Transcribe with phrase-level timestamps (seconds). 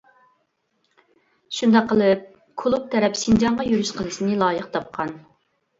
[1.59, 2.25] شۇنداق قىلىپ
[2.63, 5.19] كۇلۇب تەرەپ شىنجاڭغا يۈرۈش قىلىشنى لايىق تاپقان.